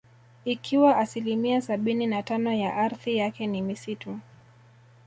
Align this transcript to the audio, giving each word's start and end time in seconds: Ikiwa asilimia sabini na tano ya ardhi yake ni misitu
Ikiwa 0.45 0.97
asilimia 0.97 1.61
sabini 1.61 2.07
na 2.07 2.23
tano 2.23 2.53
ya 2.53 2.73
ardhi 2.75 3.17
yake 3.17 3.47
ni 3.47 3.61
misitu 3.61 4.19